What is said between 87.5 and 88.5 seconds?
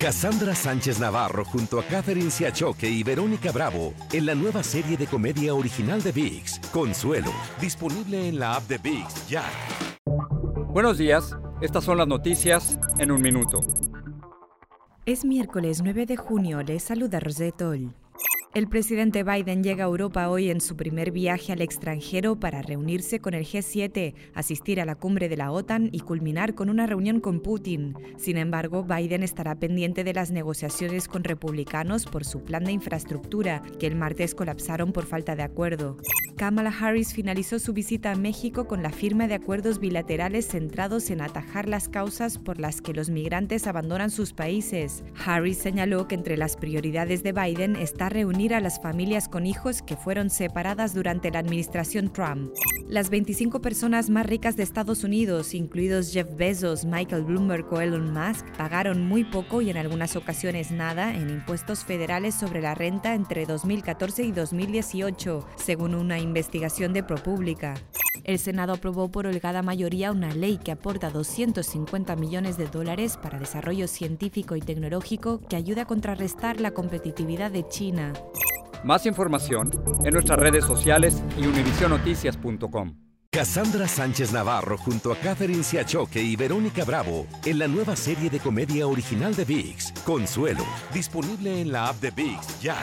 la nueva serie de